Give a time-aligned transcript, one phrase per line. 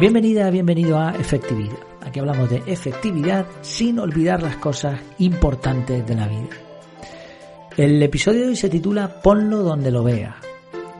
[0.00, 1.78] Bienvenida, bienvenido a Efectividad.
[2.00, 6.48] Aquí hablamos de efectividad sin olvidar las cosas importantes de la vida.
[7.76, 10.34] El episodio de hoy se titula Ponlo donde lo veas.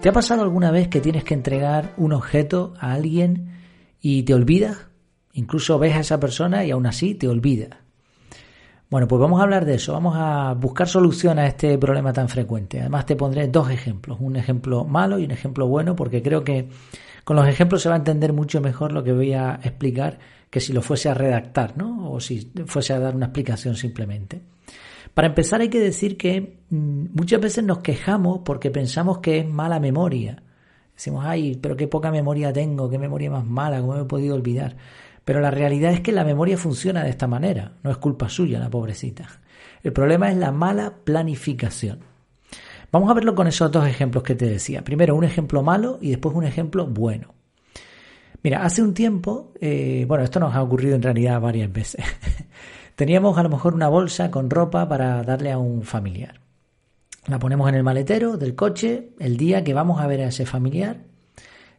[0.01, 3.59] ¿Te ha pasado alguna vez que tienes que entregar un objeto a alguien
[4.01, 4.87] y te olvidas?
[5.33, 7.84] Incluso ves a esa persona y aún así te olvidas.
[8.95, 12.29] Bueno, pues vamos a hablar de eso, vamos a buscar solución a este problema tan
[12.29, 12.79] frecuente.
[12.79, 16.69] Además te pondré dos ejemplos, un ejemplo malo y un ejemplo bueno, porque creo que
[17.25, 20.61] con los ejemplos se va a entender mucho mejor lo que voy a explicar que
[20.61, 22.13] si lo fuese a redactar, ¿no?
[22.13, 24.41] O si fuese a dar una explicación simplemente.
[25.13, 29.49] Para empezar hay que decir que mm, muchas veces nos quejamos porque pensamos que es
[29.49, 30.41] mala memoria.
[30.95, 34.37] Decimos, ay, pero qué poca memoria tengo, qué memoria más mala, cómo me he podido
[34.37, 34.77] olvidar.
[35.25, 38.59] Pero la realidad es que la memoria funciona de esta manera, no es culpa suya
[38.59, 39.27] la pobrecita.
[39.83, 42.01] El problema es la mala planificación.
[42.93, 44.85] Vamos a verlo con esos dos ejemplos que te decía.
[44.85, 47.35] Primero un ejemplo malo y después un ejemplo bueno.
[48.43, 52.05] Mira, hace un tiempo, eh, bueno, esto nos ha ocurrido en realidad varias veces.
[52.95, 56.41] Teníamos a lo mejor una bolsa con ropa para darle a un familiar.
[57.27, 60.45] La ponemos en el maletero del coche el día que vamos a ver a ese
[60.45, 60.99] familiar.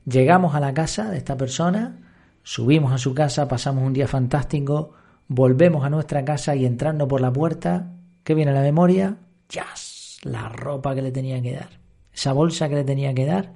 [0.05, 2.04] Llegamos a la casa de esta persona,
[2.45, 4.93] subimos a su casa, pasamos un día fantástico,
[5.27, 7.91] volvemos a nuestra casa y entrando por la puerta,
[8.23, 9.17] ¿qué viene a la memoria?
[9.49, 10.19] ¡Yas!
[10.21, 11.79] La ropa que le tenía que dar.
[12.13, 13.53] Esa bolsa que le tenía que dar,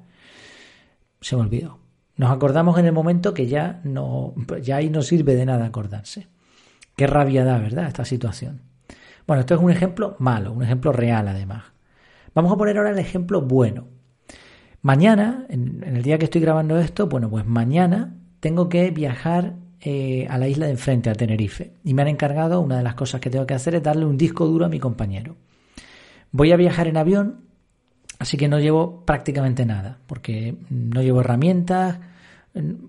[1.21, 1.77] se me olvidó.
[2.17, 6.27] Nos acordamos en el momento que ya no, ya ahí no sirve de nada acordarse.
[6.95, 7.87] Qué rabia da, ¿verdad?
[7.87, 8.63] Esta situación.
[9.27, 11.63] Bueno, esto es un ejemplo malo, un ejemplo real además.
[12.33, 13.87] Vamos a poner ahora el ejemplo bueno.
[14.81, 20.27] Mañana, en, el día que estoy grabando esto, bueno, pues mañana tengo que viajar eh,
[20.29, 21.73] a la isla de enfrente, a Tenerife.
[21.83, 24.17] Y me han encargado, una de las cosas que tengo que hacer es darle un
[24.17, 25.35] disco duro a mi compañero.
[26.31, 27.41] Voy a viajar en avión,
[28.19, 31.99] así que no llevo prácticamente nada, porque no llevo herramientas.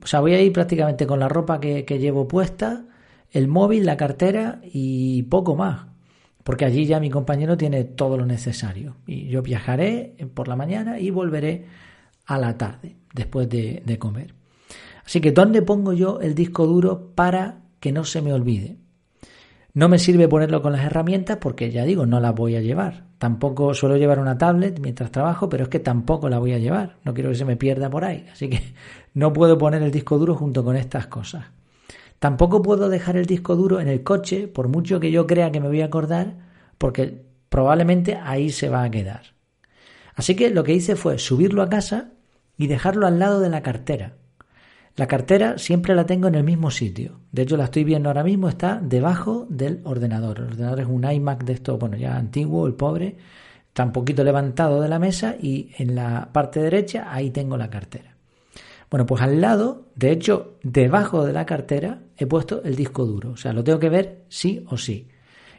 [0.02, 2.84] O sea, voy a ir prácticamente con la ropa que, que llevo puesta,
[3.30, 5.90] el móvil, la cartera y poco más
[6.44, 8.96] porque allí ya mi compañero tiene todo lo necesario.
[9.06, 11.66] Y yo viajaré por la mañana y volveré
[12.26, 14.34] a la tarde, después de, comer.
[15.10, 18.76] Así que, ¿dónde pongo yo el disco duro para que no se me olvide?
[19.74, 23.06] No me sirve ponerlo con las herramientas porque ya digo, no las voy a llevar.
[23.18, 26.98] Tampoco suelo llevar una tablet mientras trabajo, pero es que tampoco la voy a llevar.
[27.02, 28.24] No quiero que se me pierda por ahí.
[28.32, 28.62] Así que
[29.14, 31.46] no puedo poner el disco duro junto con estas cosas.
[32.20, 35.58] Tampoco puedo dejar el disco duro en el coche, por mucho que yo crea que
[35.58, 36.36] me voy a acordar,
[36.78, 39.34] porque probablemente ahí se va a quedar.
[40.14, 42.12] Así que lo que hice fue subirlo a casa
[42.56, 44.19] y dejarlo al lado de la cartera.
[44.96, 47.20] La cartera siempre la tengo en el mismo sitio.
[47.32, 50.38] De hecho, la estoy viendo ahora mismo, está debajo del ordenador.
[50.38, 53.16] El ordenador es un iMac de esto, bueno, ya antiguo, el pobre.
[53.68, 57.70] Está un poquito levantado de la mesa y en la parte derecha ahí tengo la
[57.70, 58.16] cartera.
[58.90, 63.30] Bueno, pues al lado, de hecho, debajo de la cartera he puesto el disco duro.
[63.30, 65.08] O sea, lo tengo que ver sí o sí.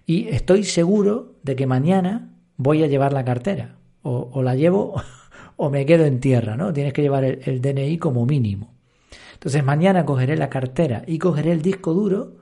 [0.05, 3.77] Y estoy seguro de que mañana voy a llevar la cartera.
[4.03, 5.01] O, la llevo
[5.55, 6.73] o me quedo en tierra, ¿no?
[6.73, 8.70] Tienes que llevar el, DNI como mínimo.
[9.41, 12.33] Entonces mañana cogeré la cartera y cogeré el disco duro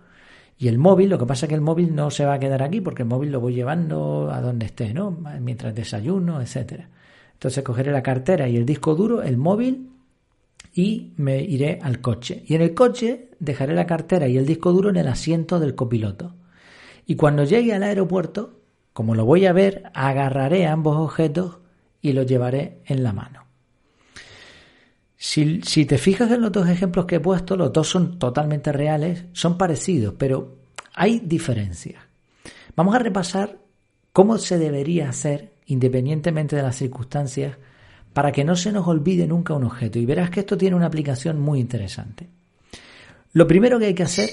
[0.58, 2.62] y el móvil, lo que pasa es que el móvil no se va a quedar
[2.62, 5.18] aquí porque el móvil lo voy llevando a donde esté, ¿no?
[5.40, 6.90] Mientras desayuno, etcétera.
[7.32, 9.92] Entonces cogeré la cartera y el disco duro, el móvil
[10.74, 12.44] y me iré al coche.
[12.46, 15.76] Y en el coche dejaré la cartera y el disco duro en el asiento del
[15.76, 16.36] copiloto.
[17.06, 18.60] Y cuando llegue al aeropuerto,
[18.92, 21.60] como lo voy a ver, agarraré ambos objetos
[22.02, 23.49] y los llevaré en la mano.
[25.22, 29.26] Si, te fijas en los dos ejemplos que he puesto, los dos son totalmente reales,
[29.34, 30.56] son parecidos, pero
[30.96, 32.02] hay diferencias.
[32.78, 33.58] Vamos a repasar
[34.14, 37.58] cómo se debería hacer, independientemente de las circunstancias,
[38.14, 40.00] para que no se nos olvide nunca un objeto.
[40.00, 42.30] Y verás que esto tiene una aplicación muy interesante.
[43.34, 44.30] Lo primero que hay que hacer,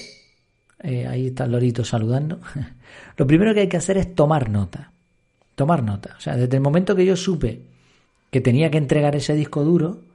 [0.79, 2.39] eh, ahí está lorito saludando,
[3.17, 4.93] lo primero que hay que hacer es tomar nota.
[5.55, 6.15] Tomar nota.
[6.17, 7.59] O sea, desde el momento que yo supe
[8.31, 10.06] que tenía que entregar ese disco duro,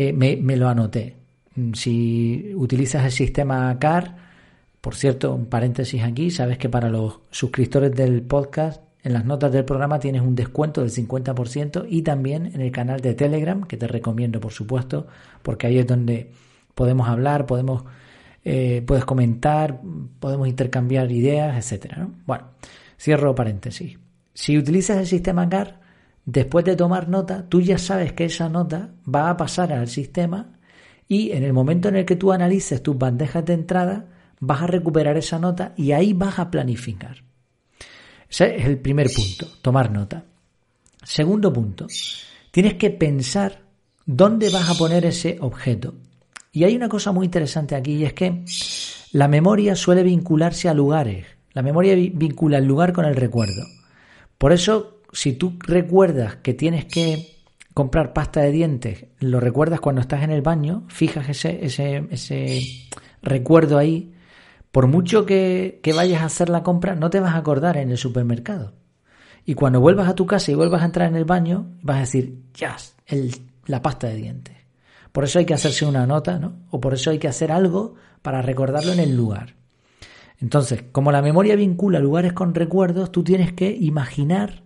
[0.00, 1.16] eh, me, lo anoté.
[1.56, 4.14] Mm, si utilizas el sistema CAR,
[4.80, 9.50] por cierto, un paréntesis aquí, sabes que para los suscriptores del podcast en las notas
[9.50, 13.76] del programa tienes un descuento del 50% y también en el canal de Telegram, que
[13.76, 15.08] te recomiendo por supuesto,
[15.42, 16.30] porque ahí es donde
[16.76, 17.82] podemos hablar, podemos,
[18.44, 19.80] eh, puedes comentar,
[20.20, 22.06] podemos intercambiar ideas, etcétera.
[22.24, 22.44] Bueno,
[22.96, 23.98] cierro paréntesis.
[24.32, 25.80] Si utilizas el sistema CAR,
[26.28, 30.58] después de tomar nota, tú ya sabes que esa nota va a pasar al sistema
[31.08, 34.04] y en el momento en el que tú analices tus bandejas de entrada,
[34.38, 37.24] vas a recuperar esa nota y ahí vas a planificar.
[38.28, 40.22] Ese es el primer punto, tomar nota.
[41.02, 41.86] Segundo punto,
[42.50, 43.62] tienes que pensar
[44.04, 45.94] dónde vas a poner ese objeto.
[46.52, 48.44] Y hay una cosa muy interesante aquí y es que
[49.12, 51.24] la memoria suele vincularse a lugares.
[51.54, 53.64] La memoria vincula el lugar con el recuerdo.
[54.36, 57.36] Por eso, si tú recuerdas que tienes que
[57.74, 62.60] comprar pasta de dientes, lo recuerdas cuando estás en el baño, fijas ese, ese, ese
[63.22, 64.14] recuerdo ahí,
[64.72, 67.90] por mucho que, que, vayas a hacer la compra, no te vas a acordar en
[67.90, 68.74] el supermercado.
[69.44, 72.00] Y cuando vuelvas a tu casa y vuelvas a entrar en el baño, vas a
[72.00, 72.76] decir, ya,
[73.66, 74.56] la pasta de dientes.
[75.12, 76.54] Por eso hay que hacerse una nota, ¿no?
[76.70, 79.54] O por eso hay que hacer algo para recordarlo en el lugar.
[80.40, 84.62] Entonces, como la memoria vincula lugares con recuerdos, tú tienes que imaginar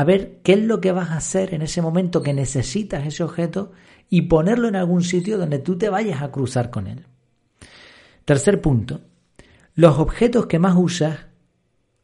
[0.00, 3.22] a ver qué es lo que vas a hacer en ese momento que necesitas ese
[3.22, 3.72] objeto
[4.08, 7.04] y ponerlo en algún sitio donde tú te vayas a cruzar con él.
[8.24, 9.02] Tercer punto,
[9.74, 11.26] los objetos que más usas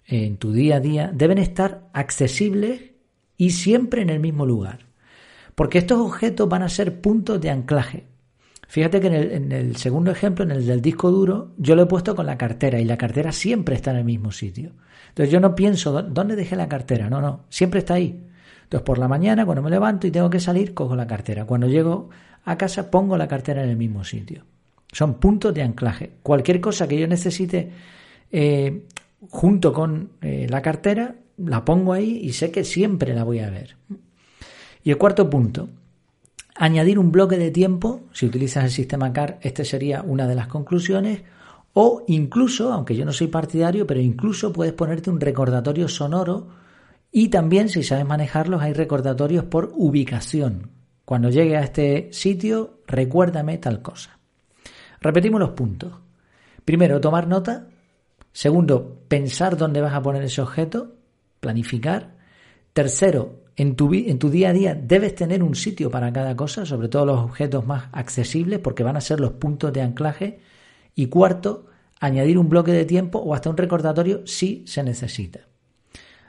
[0.04, 2.82] en tu día a día deben estar accesibles
[3.38, 4.86] y siempre en el mismo lugar.
[5.54, 8.06] Porque estos objetos van a ser puntos de anclaje.
[8.68, 12.16] Fíjate que en el, segundo ejemplo, en el del disco duro, yo lo he puesto
[12.16, 14.72] con la cartera y la cartera siempre está en el mismo sitio.
[15.08, 17.08] Entonces yo no pienso, ¿dónde dejé la cartera?
[17.08, 18.24] No, no, siempre está ahí.
[18.64, 21.44] Entonces por la mañana, cuando me levanto y tengo que salir, cojo la cartera.
[21.44, 22.10] Cuando llego
[22.44, 24.44] a casa, pongo la cartera en el mismo sitio.
[24.92, 26.12] Son puntos de anclaje.
[26.22, 27.70] Cualquier cosa que yo necesite
[28.32, 28.82] eh,
[29.30, 33.50] junto con eh, la cartera, la pongo ahí y sé que siempre la voy a
[33.50, 33.76] ver.
[34.82, 35.68] Y el cuarto punto,
[36.58, 40.46] añadir un bloque de tiempo, si utilizas el sistema CAR, este sería una de las
[40.46, 41.22] conclusiones,
[41.72, 46.48] o incluso, aunque yo no soy partidario, pero incluso puedes ponerte un recordatorio sonoro
[47.12, 50.70] y también, si sabes manejarlos, hay recordatorios por ubicación.
[51.04, 54.18] Cuando llegue a este sitio, recuérdame tal cosa.
[55.00, 55.92] Repetimos los puntos.
[56.64, 57.68] Primero, tomar nota.
[58.32, 60.96] Segundo, pensar dónde vas a poner ese objeto,
[61.40, 62.16] planificar.
[62.72, 66.66] Tercero, en tu, en tu día a día debes tener un sitio para cada cosa,
[66.66, 70.40] sobre todo los objetos más accesibles, porque van a ser los puntos de anclaje.
[70.94, 71.66] Y cuarto,
[71.98, 75.40] añadir un bloque de tiempo o hasta un recordatorio si se necesita.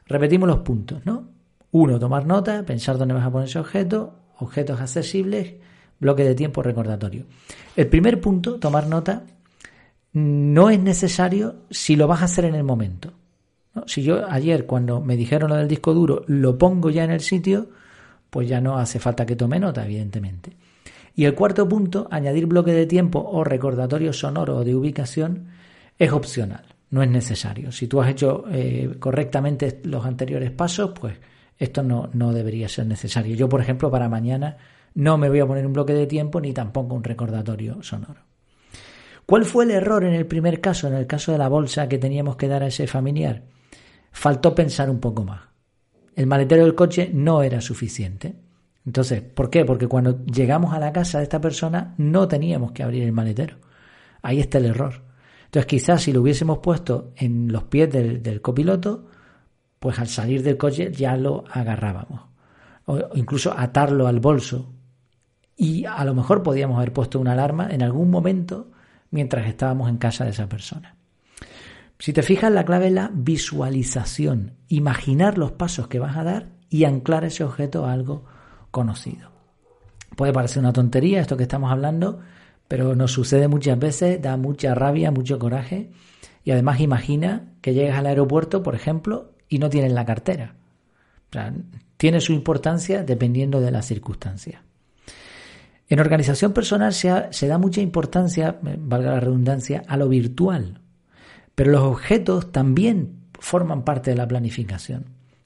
[0.06, 1.30] Repetimos los puntos, ¿no?
[1.72, 5.56] Uno, tomar nota, pensar dónde vas a poner ese objeto, objetos accesibles,
[6.00, 7.26] bloque de tiempo, recordatorio.
[7.76, 9.26] El primer punto, tomar nota,
[10.14, 13.14] no es necesario si lo vas a hacer en el momento.
[13.86, 17.22] Si yo ayer cuando me dijeron lo del disco duro lo pongo ya en el
[17.22, 17.68] sitio,
[18.30, 20.52] pues ya no hace falta que tome nota, evidentemente.
[21.16, 25.48] Y el cuarto punto, añadir bloque de tiempo o recordatorio sonoro o de ubicación,
[25.98, 27.72] es opcional, no es necesario.
[27.72, 31.18] Si tú has hecho eh, correctamente los anteriores pasos, pues
[31.58, 33.36] esto no, no debería ser necesario.
[33.36, 34.58] Yo, por ejemplo, para mañana
[34.94, 38.22] no me voy a poner un bloque de tiempo ni tampoco un recordatorio sonoro.
[39.26, 41.98] ¿Cuál fue el error en el primer caso, en el caso de la bolsa que
[41.98, 43.44] teníamos que dar a ese familiar?
[44.18, 45.42] Faltó pensar un poco más.
[46.16, 48.36] El maletero del coche no era suficiente.
[48.84, 49.64] Entonces, ¿por qué?
[49.64, 53.58] Porque cuando llegamos a la casa de esta persona no teníamos que abrir el maletero.
[54.24, 55.04] Ahí está el error.
[55.46, 59.06] Entonces, quizás si lo hubiésemos puesto en los pies del, copiloto,
[59.80, 62.22] pues al salir del coche ya lo agarrábamos.
[62.86, 64.74] O incluso atarlo al bolso.
[65.56, 68.72] Y a lo mejor podíamos haber puesto una alarma en algún momento
[69.12, 70.97] mientras estábamos en casa de esa persona.
[72.00, 76.50] Si te fijas, la clave es la visualización, imaginar los pasos que vas a dar
[76.70, 78.26] y anclar ese objeto a algo
[78.72, 79.32] conocido.
[80.16, 82.20] Puede parecer una tontería esto que estamos hablando,
[82.68, 85.92] pero nos sucede muchas veces, da mucha rabia, mucho coraje
[86.44, 90.56] y además imagina que llegas al aeropuerto, por ejemplo, y no tienes la cartera.
[91.98, 94.62] tiene su importancia dependiendo de las circunstancias.
[95.90, 100.82] En organización personal se, se da mucha importancia, valga la redundancia, a lo virtual,
[101.58, 105.06] pero los objetos también forman parte de la planificación.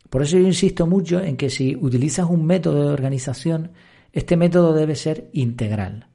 [0.09, 3.71] Por eso yo insisto mucho en que si utilizas un método de organización,
[4.11, 6.07] este método debe ser integral.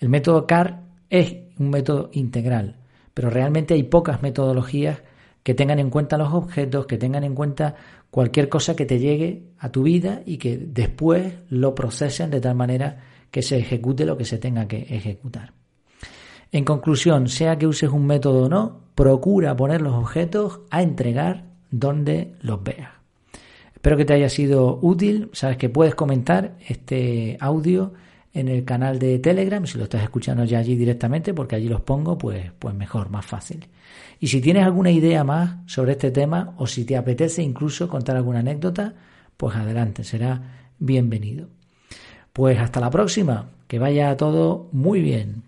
[0.00, 2.76] El método CAR es un método integral,
[3.12, 5.02] pero realmente hay pocas metodologías
[5.42, 7.74] que tengan en cuenta los objetos, que tengan en cuenta
[8.10, 12.54] cualquier cosa que te llegue a tu vida y que después lo procesen de tal
[12.54, 12.96] manera
[13.30, 15.52] que se ejecute lo que se tenga que ejecutar.
[16.54, 21.46] En conclusión, sea que uses un método o no, procura poner los objetos a entregar
[21.72, 22.92] donde los veas.
[23.74, 25.30] Espero que te haya sido útil.
[25.32, 27.92] Sabes que puedes comentar este audio
[28.32, 31.80] en el canal de Telegram, si lo estás escuchando ya allí directamente, porque allí los
[31.80, 33.66] pongo, pues, pues mejor, más fácil.
[34.20, 38.14] Y si tienes alguna idea más sobre este tema o si te apetece incluso contar
[38.14, 38.94] alguna anécdota,
[39.36, 41.48] pues adelante, será bienvenido.
[42.32, 45.42] Pues hasta la próxima, que vaya todo muy bien.